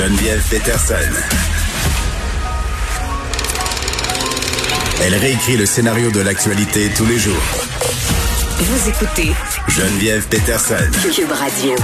[0.00, 0.94] Geneviève Peterson.
[5.02, 7.34] Elle réécrit le scénario de l'actualité tous les jours.
[8.60, 9.32] Vous écoutez
[9.68, 10.90] Geneviève Peterson.
[11.14, 11.74] Cube Radio.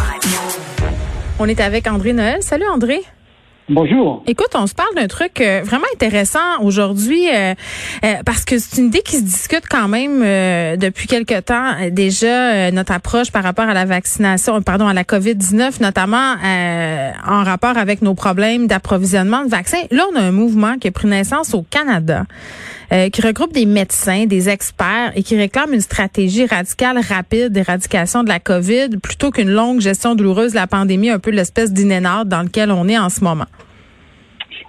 [1.38, 2.42] On est avec André Noël.
[2.42, 3.04] Salut André.
[3.68, 4.22] Bonjour.
[4.28, 7.52] Écoute, on se parle d'un truc euh, vraiment intéressant aujourd'hui euh,
[8.04, 10.20] euh, parce que c'est une idée qui se discute quand même
[10.78, 15.82] depuis quelque temps déjà notre approche par rapport à la vaccination, pardon, à la COVID-19
[15.82, 16.36] notamment
[17.27, 19.83] en rapport avec nos problèmes d'approvisionnement de vaccins.
[19.91, 22.24] Là, on a un mouvement qui a pris naissance au Canada.
[22.90, 28.28] Qui regroupe des médecins, des experts et qui réclame une stratégie radicale rapide d'éradication de
[28.28, 32.42] la COVID plutôt qu'une longue gestion douloureuse de la pandémie, un peu l'espèce d'inénarde dans
[32.42, 33.46] lequel on est en ce moment.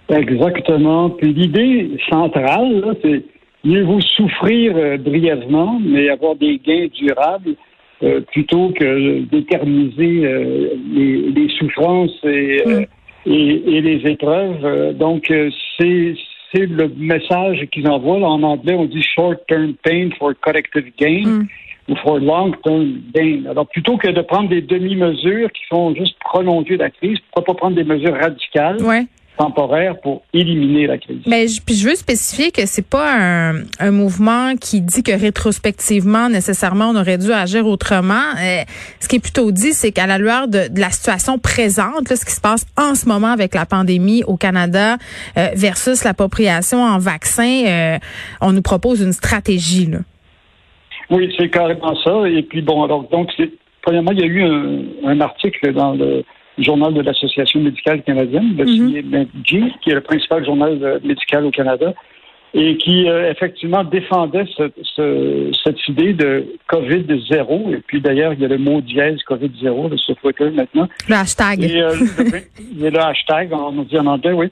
[0.09, 1.09] Exactement.
[1.09, 3.23] Puis l'idée centrale, c'est
[3.65, 7.55] mieux vous souffrir euh, brièvement, mais avoir des gains durables
[8.03, 12.85] euh, plutôt que d'éterniser euh, les, souffrances et, mm.
[13.25, 14.95] et, les épreuves.
[14.97, 15.31] donc,
[15.77, 16.13] c'est
[16.53, 18.27] le message qu'ils envoient.
[18.27, 21.25] en anglais, on dit short-term pain for collective gain.
[21.25, 21.47] Mm.
[21.89, 23.45] ou for long-term gain.
[23.49, 27.57] Alors, plutôt que de prendre des demi-mesures qui font juste prolonger la crise, pourquoi pas
[27.57, 29.05] prendre des mesures radicales ouais
[29.37, 31.21] temporaire pour éliminer la crise.
[31.27, 35.11] Mais je, puis je veux spécifier que c'est pas un, un, mouvement qui dit que
[35.11, 38.15] rétrospectivement nécessairement on aurait dû agir autrement.
[38.41, 38.63] Euh,
[38.99, 42.15] ce qui est plutôt dit, c'est qu'à la lueur de, de, la situation présente, là,
[42.15, 44.97] ce qui se passe en ce moment avec la pandémie au Canada
[45.37, 47.97] euh, versus l'appropriation en vaccin, euh,
[48.41, 49.85] on nous propose une stratégie.
[49.85, 49.99] Là.
[51.09, 52.27] Oui, c'est carrément ça.
[52.27, 53.29] Et puis bon, alors donc
[53.81, 56.23] premièrement il y a eu un, un article dans le
[56.57, 59.27] journal de l'Association médicale canadienne, le mm
[59.81, 61.93] qui est le principal journal euh, médical au Canada,
[62.53, 67.71] et qui euh, effectivement défendait cette idée de COVID zéro.
[67.71, 70.87] Et puis d'ailleurs, il y a le mot dièse COVID zéro sur Twitter maintenant.
[71.07, 71.63] Le hashtag.
[71.63, 71.93] Euh,
[72.59, 74.49] il y a le hashtag, on dit en anglais, oui.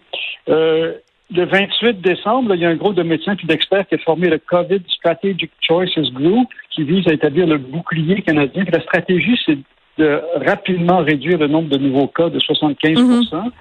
[0.48, 1.00] le
[1.32, 4.38] 28 décembre, il y a un groupe de médecins et d'experts qui a formé le
[4.38, 8.66] COVID Strategic Choices Group qui vise à établir le bouclier canadien.
[8.72, 9.58] la stratégie, c'est
[9.98, 13.52] de rapidement réduire le nombre de nouveaux cas de 75 mhm.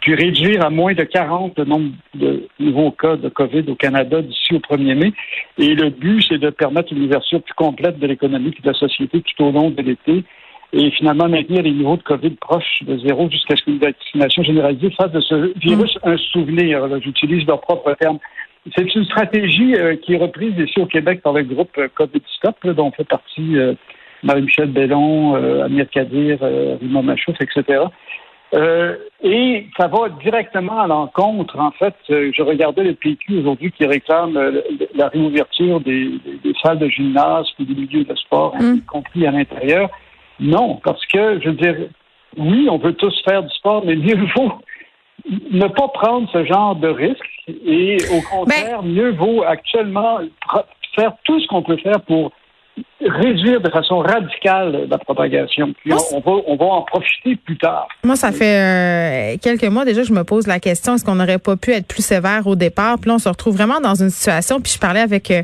[0.00, 4.22] puis réduire à moins de 40 le nombre de nouveaux cas de COVID au Canada
[4.22, 5.12] d'ici au 1er mai.
[5.58, 8.74] Et le but, c'est de permettre une ouverture plus complète de l'économie et de la
[8.74, 10.24] société tout au long de l'été
[10.72, 14.90] et finalement maintenir les niveaux de COVID proches de zéro jusqu'à ce qu'une vaccination généralisée
[14.90, 16.12] fasse de ce virus mhm.
[16.12, 17.00] un souvenir.
[17.00, 18.18] J'utilise leur propre terme.
[18.74, 22.22] C'est une stratégie euh, qui est reprise ici au Québec par le groupe euh, COVID
[22.36, 23.74] Stop, dont fait partie euh,
[24.26, 27.84] Marie-Michel Bellon, euh, Amir Kadir, euh, Rima Machouf, etc.
[28.54, 33.86] Euh, et ça va directement à l'encontre, en fait, je regardais le PQ aujourd'hui qui
[33.86, 34.38] réclame
[34.94, 36.12] la réouverture des,
[36.62, 38.76] salles de gymnase et des milieux de sport, mm.
[38.76, 39.90] y compris à l'intérieur.
[40.38, 41.76] Non, parce que, je veux dire,
[42.36, 44.52] oui, on veut tous faire du sport, mais mieux vaut
[45.50, 50.20] ne pas prendre ce genre de risque et au contraire, ben mieux vaut actuellement
[50.94, 52.30] faire tout ce qu'on peut faire pour
[53.00, 55.72] réduire de façon radicale la propagation.
[55.80, 57.88] Puis on, va, on va en profiter plus tard.
[58.04, 61.14] Moi, ça fait euh, quelques mois déjà que je me pose la question est-ce qu'on
[61.14, 62.98] n'aurait pas pu être plus sévère au départ?
[62.98, 64.60] Puis là, on se retrouve vraiment dans une situation.
[64.60, 65.42] Puis je parlais avec euh,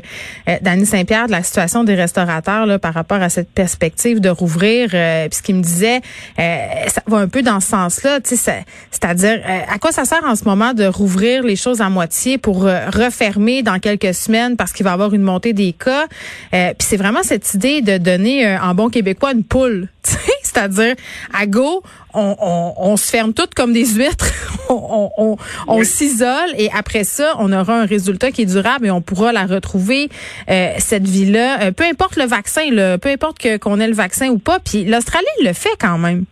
[0.49, 4.29] euh Dany Saint-Pierre de la situation des restaurateurs là, par rapport à cette perspective de
[4.29, 4.89] rouvrir.
[4.93, 6.01] Euh, puis ce qu'il me disait,
[6.37, 8.19] ça va un peu dans ce sens-là.
[8.23, 9.41] C'est-à-dire,
[9.71, 13.63] à quoi ça sert en ce moment de rouvrir les choses à moitié pour refermer
[13.63, 16.05] dans quelques semaines parce qu'il va y avoir une montée des cas?
[16.51, 19.89] Puis c'est vraiment cette idée de donner euh, en bon québécois une poule.
[20.43, 20.95] C'est-à-dire,
[21.33, 21.81] à go,
[22.13, 24.31] on, se ferme toutes comme des huîtres,
[24.69, 29.31] on, s'isole et après ça, on aura un résultat qui est durable et on pourra
[29.31, 30.09] la retrouver,
[30.49, 31.63] euh, cette vie-là.
[31.63, 32.61] Euh, peu importe le vaccin,
[33.01, 34.59] peu importe qu'on ait le vaccin ou pas.
[34.59, 36.25] Puis l'Australie le fait quand même.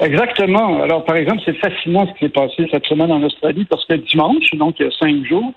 [0.00, 0.82] Exactement.
[0.82, 3.94] Alors, par exemple, c'est fascinant ce qui s'est passé cette semaine en Australie parce que
[3.94, 5.52] dimanche, donc il y a cinq jours,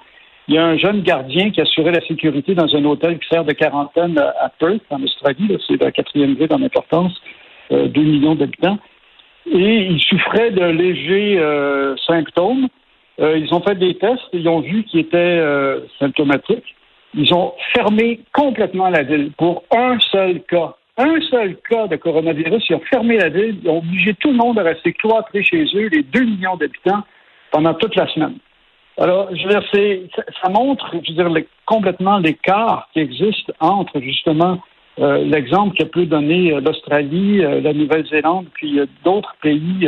[0.47, 3.45] il y a un jeune gardien qui assurait la sécurité dans un hôtel qui sert
[3.45, 5.57] de quarantaine à Perth, en Australie.
[5.67, 7.13] C'est la quatrième ville en importance,
[7.71, 8.79] euh, 2 millions d'habitants.
[9.45, 12.67] Et il souffrait de légers euh, symptômes.
[13.19, 16.75] Euh, ils ont fait des tests, ils ont vu qu'il était euh, symptomatique.
[17.13, 20.75] Ils ont fermé complètement la ville pour un seul cas.
[20.97, 22.63] Un seul cas de coronavirus.
[22.69, 23.59] Ils ont fermé la ville.
[23.63, 27.03] Ils ont obligé tout le monde à rester cloîtré chez eux, les 2 millions d'habitants,
[27.51, 28.35] pendant toute la semaine.
[28.97, 30.09] Alors, je veux dire,
[30.41, 34.59] ça montre, je veux dire, complètement l'écart qui existe entre justement
[34.99, 39.87] euh, l'exemple que peut donner euh, l'Australie, euh, la Nouvelle-Zélande, puis d'autres pays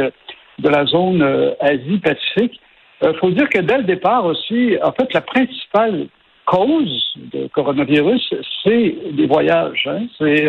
[0.59, 1.21] de la zone
[1.59, 2.59] Asie-Pacifique.
[3.01, 6.07] Il faut dire que dès le départ aussi, en fait, la principale
[6.45, 8.33] cause de coronavirus,
[8.63, 9.87] c'est les voyages.
[9.87, 10.05] Hein.
[10.17, 10.47] C'est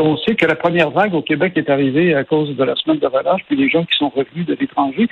[0.00, 2.98] on sait que la première vague au Québec est arrivée à cause de la semaine
[2.98, 5.08] de relâche, puis les gens qui sont revenus de l'étranger.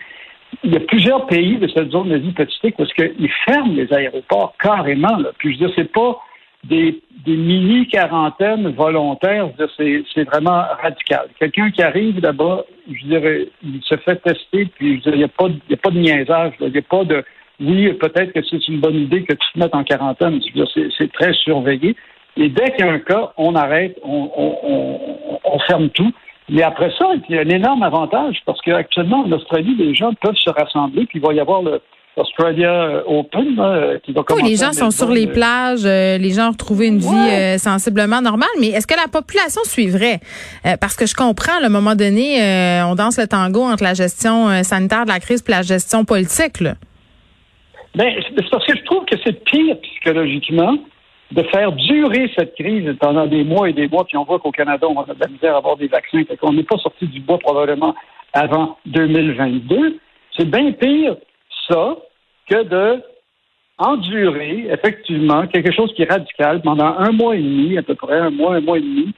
[0.62, 5.16] Il y a plusieurs pays de cette zone d'Asie-Pacifique parce qu'ils ferment les aéroports carrément.
[5.16, 5.30] Là.
[5.38, 6.20] Puis je veux dire, c'est pas
[6.64, 9.48] des, mini-quarantaines volontaires.
[9.76, 11.28] C'est vraiment radical.
[11.38, 15.28] Quelqu'un qui arrive là-bas, je dirais, il se fait tester, puis je il n'y a,
[15.28, 16.52] pas, a pas de niaisage.
[16.60, 17.24] Il n'y a pas de
[17.60, 20.40] oui, peut-être que c'est une bonne idée que tu te mettes en quarantaine.
[20.98, 21.96] C'est très surveillé.
[22.36, 26.12] Et dès qu'il y a un cas, on arrête, on, on, ferme tout.
[26.48, 30.12] Mais après ça, il y a un énorme avantage parce qu'actuellement, en Australie, les gens
[30.20, 31.80] peuvent se rassembler, puis il va y avoir le,
[32.16, 33.56] Australia Open
[34.04, 34.44] qui va commencer.
[34.44, 37.58] Oui, les gens sont sur les plages, euh, les gens ont retrouvé une vie euh,
[37.58, 40.20] sensiblement normale, mais est-ce que la population suivrait?
[40.64, 42.38] Euh, parce que je comprends, à un moment donné,
[42.88, 46.60] on danse le tango entre la gestion sanitaire de la crise et la gestion politique.
[46.60, 46.74] Là.
[47.94, 50.76] Ben, c'est parce que je trouve que c'est pire psychologiquement
[51.32, 54.52] de faire durer cette crise pendant des mois et des mois, puis on voit qu'au
[54.52, 57.06] Canada, on a de la misère à avoir des vaccins, fait qu'on n'est pas sorti
[57.06, 57.94] du bois probablement
[58.32, 59.98] avant 2022.
[60.36, 61.16] C'est bien pire,
[61.68, 61.96] ça,
[62.48, 63.02] que de
[63.78, 68.18] endurer, effectivement, quelque chose qui est radical pendant un mois et demi, à peu près,
[68.18, 69.12] un mois, un mois et demi,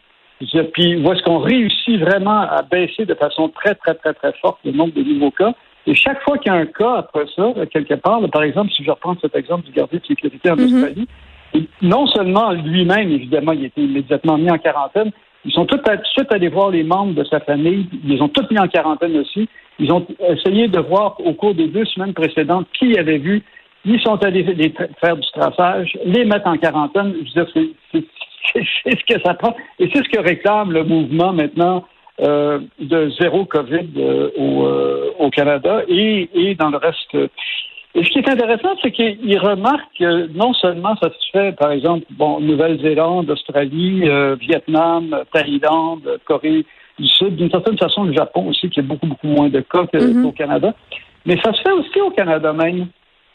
[0.73, 4.59] puis où est-ce qu'on réussit vraiment à baisser de façon très, très, très, très forte
[4.65, 5.53] le nombre de nouveaux cas?
[5.87, 8.85] Et chaque fois qu'il y a un cas après ça, quelque part, par exemple, si
[8.85, 10.75] je reprends cet exemple du gardien de sécurité en mm-hmm.
[10.75, 11.09] Australie,
[11.83, 15.11] non seulement lui-même, évidemment, il a été immédiatement mis en quarantaine,
[15.47, 15.83] ils sont tout, de
[16.13, 19.49] suite allés voir les membres de sa famille, ils ont tous mis en quarantaine aussi.
[19.79, 23.43] Ils ont essayé de voir au cours des deux semaines précédentes qui avait vu.
[23.85, 24.45] Ils sont allés
[25.01, 27.15] faire du traçage, les mettre en quarantaine.
[27.15, 27.73] Je veux dire,
[28.53, 29.55] c'est ce que ça prend.
[29.79, 31.85] Et c'est ce que réclame le mouvement maintenant
[32.21, 37.17] euh, de zéro COVID euh, au, euh, au, Canada et, et dans le reste
[37.97, 41.71] et ce qui est intéressant, c'est qu'il remarque que non seulement ça se fait, par
[41.71, 46.67] exemple, bon, Nouvelle-Zélande, Australie, euh, Vietnam, Thaïlande, Corée
[46.99, 49.87] du Sud, d'une certaine façon, le Japon aussi, qui a beaucoup, beaucoup moins de cas
[49.87, 50.75] qu'au Canada.
[51.25, 52.89] Mais ça se fait aussi au Canada même.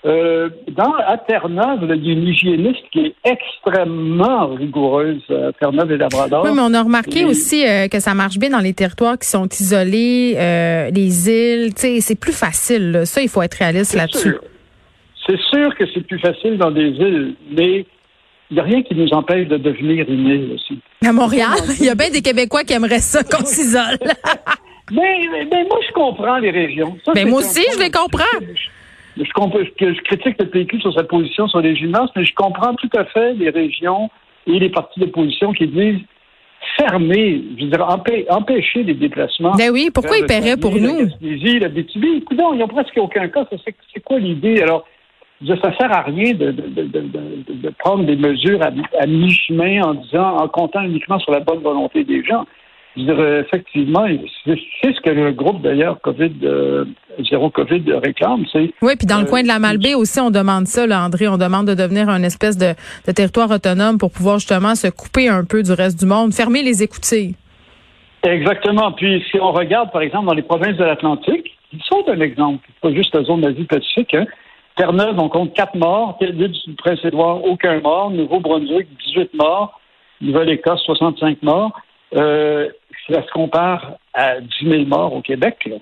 [0.04, 5.92] Euh, dans, à Terre-Neuve, il y a une hygiéniste qui est extrêmement rigoureuse à Terre-Neuve
[5.92, 6.44] et Labrador.
[6.44, 9.28] Oui, mais on a remarqué aussi euh, que ça marche bien dans les territoires qui
[9.28, 11.72] sont isolés, euh, les îles.
[11.76, 13.04] C'est plus facile.
[13.06, 14.38] Ça, il faut être réaliste là-dessus.
[15.28, 17.86] C'est sûr que c'est plus facile dans des îles, mais
[18.50, 20.80] il n'y a rien qui nous empêche de devenir une île aussi.
[21.06, 23.98] À Montréal, il y a bien des Québécois qui aimeraient ça qu'on s'isole.
[24.92, 26.98] mais, mais, moi, je comprends les régions.
[27.16, 28.24] mais moi aussi, je les comprends.
[29.18, 32.90] Je, je critique le PQ sur sa position sur les gymnases, mais je comprends tout
[32.96, 34.10] à fait les régions
[34.48, 36.02] et les partis d'opposition qui disent
[36.78, 37.88] fermer, je veux dire,
[38.30, 39.54] empêcher les déplacements.
[39.58, 41.10] Ben oui, pourquoi ils paieraient pour nous?
[41.22, 43.46] Les la BTB, écoute, il n'y a presque aucun cas.
[43.94, 44.62] C'est quoi l'idée?
[44.62, 44.86] Alors,
[45.48, 47.04] ça sert à rien de, de, de,
[47.50, 51.60] de prendre des mesures à, à mi-chemin en disant, en comptant uniquement sur la bonne
[51.60, 52.46] volonté des gens.
[52.98, 54.06] Je dirais, effectivement,
[54.44, 56.84] c'est ce que le groupe d'ailleurs Covid euh,
[57.30, 58.44] zéro Covid réclame.
[58.52, 61.02] C'est oui, puis dans le euh, coin de la Malbaie aussi, on demande ça, là,
[61.06, 61.30] André.
[61.30, 62.74] On demande de devenir un espèce de,
[63.08, 66.64] de, territoire autonome pour pouvoir justement se couper un peu du reste du monde, fermer
[66.64, 67.36] les écoutilles.
[68.24, 68.92] Exactement.
[68.92, 72.68] Puis si on regarde, par exemple, dans les provinces de l'Atlantique, ils sont un exemple,
[72.82, 74.14] pas juste la zone d'Asie-Pacifique.
[74.16, 74.26] Hein.
[74.82, 76.18] Terre-Neuve, on compte quatre morts.
[76.22, 78.10] L'île du Prince-Édouard, aucun mort.
[78.10, 79.80] Nouveau-Brunswick, 18 morts.
[80.22, 81.72] Nouvelle-Écosse, 65 morts.
[82.16, 82.68] Euh,
[83.08, 85.58] ça se compare à 10 000 morts au Québec.
[85.68, 85.76] Là.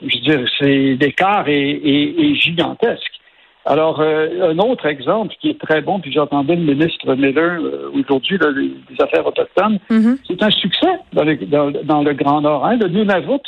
[0.00, 3.20] Je veux dire, c'est l'écart est, gigantesque.
[3.66, 7.90] Alors, euh, un autre exemple qui est très bon, puis j'entendais le ministre Miller euh,
[7.92, 10.18] aujourd'hui des Affaires autochtones, mm-hmm.
[10.26, 11.36] c'est un succès dans le,
[11.84, 12.64] dans, le Grand Nord.
[12.64, 12.76] Hein.
[12.76, 13.42] Le Nunavut,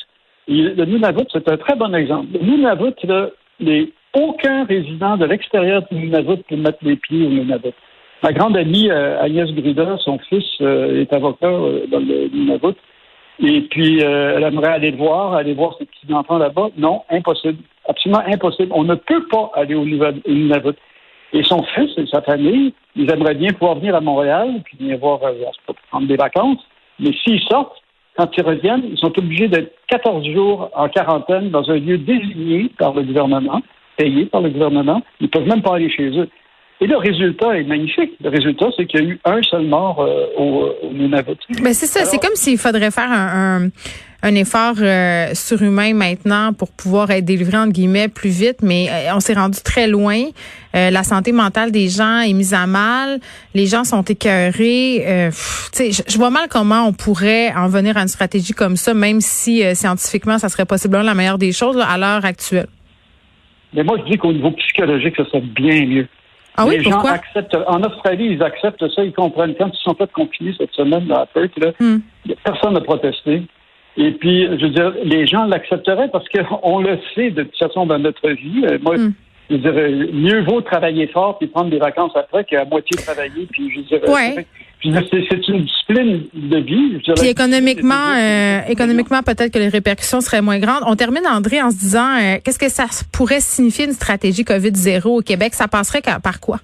[0.48, 2.26] le Nunavut, c'est un très bon exemple.
[2.34, 7.30] Le Nunavut, là, les, aucun résident de l'extérieur du Nunavut peut mettre les pieds au
[7.30, 7.74] Nunavut.
[8.22, 11.50] Ma grande amie euh, Agnès Gruda, son fils est avocat
[11.88, 12.76] dans le Nunavut.
[13.40, 16.70] Et puis, euh, elle aimerait aller le voir, aller voir ses petits-enfants là-bas.
[16.76, 17.58] Non, impossible.
[17.88, 18.72] Absolument impossible.
[18.74, 20.76] On ne peut pas aller au Nunavut.
[21.32, 24.98] Et son fils et sa famille, ils aimeraient bien pouvoir venir à Montréal, puis venir
[24.98, 25.34] voir, euh,
[25.90, 26.60] prendre des vacances.
[26.98, 27.80] Mais s'ils sortent,
[28.16, 32.70] quand ils reviennent, ils sont obligés d'être 14 jours en quarantaine dans un lieu désigné
[32.76, 33.60] par le gouvernement,
[33.98, 35.02] payé par le gouvernement.
[35.20, 36.28] Ils ne peuvent même pas aller chez eux.
[36.80, 38.12] Et le résultat est magnifique.
[38.22, 41.36] Le résultat, c'est qu'il y a eu un seul mort euh, au, au Nunavut.
[41.60, 43.70] Mais c'est ça, c'est comme s'il faudrait faire un,
[44.22, 49.16] un, effort euh, surhumain maintenant pour pouvoir être délivré, entre guillemets, plus vite, mais euh,
[49.16, 50.22] on s'est rendu très loin.
[50.72, 53.18] la santé mentale des gens est mise à mal.
[53.54, 55.30] Les gens sont écœurés.
[55.76, 59.20] je, je vois mal comment on pourrait en venir à une stratégie comme ça, même
[59.20, 62.68] si scientifiquement, ça serait possiblement la meilleure des choses à l'heure actuelle.
[63.74, 66.08] Mais moi, je dis qu'au niveau psychologique, ça serait bien mieux.
[66.56, 67.56] Ah oui, les gens acceptent.
[67.66, 69.54] En Australie, ils acceptent ça, ils comprennent.
[69.54, 71.98] Quand ils sont fait confinés cette semaine dans Perth, là, hmm.
[72.44, 73.42] personne n'a protesté.
[73.98, 77.84] Et puis, je veux dire, les gens l'accepteraient parce qu'on le sait de toute façon
[77.84, 78.64] dans notre vie.
[78.64, 79.12] Euh, moi, mm.
[79.50, 83.48] je dirais, mieux vaut travailler fort puis prendre des vacances après qu'à moitié travailler.
[83.50, 84.46] Puis, je dirais, ouais.
[84.82, 86.98] C'est une discipline de vie.
[87.16, 90.82] Puis économiquement, euh, économiquement, peut-être que les répercussions seraient moins grandes.
[90.86, 95.06] On termine, André, en se disant, euh, qu'est-ce que ça pourrait signifier une stratégie COVID-0
[95.06, 95.54] au Québec?
[95.54, 96.58] Ça passerait par quoi?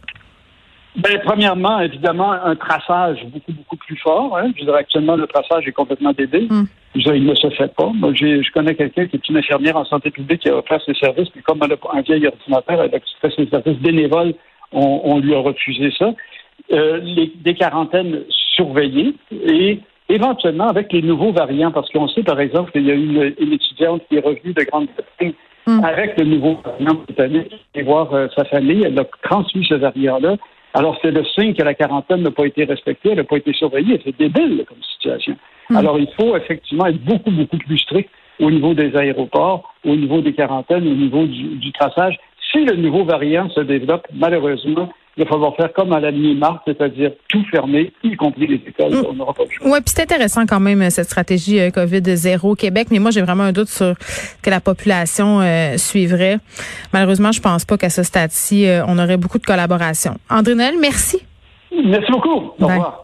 [0.97, 4.39] Ben, premièrement, évidemment, un traçage beaucoup, beaucoup plus fort.
[4.39, 4.53] Hein.
[4.57, 6.47] Je dirais actuellement, le traçage est complètement dédé.
[6.49, 6.67] Mm.
[6.95, 7.91] il ne se fait pas.
[7.93, 10.95] Moi, je connais quelqu'un qui est une infirmière en santé publique qui a offert ses
[10.95, 14.35] services, puis comme elle a un vieil ordinateur, elle a fait ses services bénévoles,
[14.71, 16.13] on, lui a refusé ça.
[16.73, 18.23] Euh, les, des quarantaines
[18.57, 22.95] surveillées et éventuellement avec les nouveaux variants, parce qu'on sait par exemple qu'il y a
[22.95, 25.35] une, une étudiante qui est revenue de Grande-Bretagne
[25.67, 25.85] mm.
[25.85, 30.37] avec le nouveau variant britannique et voir euh, sa famille, elle a transmis ce variant-là.
[30.73, 33.53] Alors, c'est le signe que la quarantaine n'a pas été respectée, elle n'a pas été
[33.53, 34.01] surveillée.
[34.03, 35.37] C'est débile comme situation.
[35.69, 35.77] Hmm.
[35.77, 38.09] Alors, il faut effectivement être beaucoup, beaucoup plus strict
[38.41, 42.17] au niveau des aéroports, au niveau des quarantaines, au niveau du traçage.
[42.51, 46.61] Si le nouveau variant se développe, malheureusement, il va falloir faire comme à la mi-mars,
[46.67, 48.93] c'est-à-dire tout fermer, y compris les écoles.
[48.93, 49.07] Mm.
[49.09, 49.67] On n'aura pas le choix.
[49.71, 53.23] Oui, puis c'est intéressant quand même cette stratégie euh, COVID-0 au Québec, mais moi j'ai
[53.23, 53.95] vraiment un doute sur
[54.43, 56.39] que la population euh, suivrait.
[56.93, 60.17] Malheureusement, je pense pas qu'à ce stade-ci, euh, on aurait beaucoup de collaboration.
[60.29, 61.19] André Noël, merci.
[61.85, 62.53] Merci beaucoup.
[62.61, 63.04] Au revoir.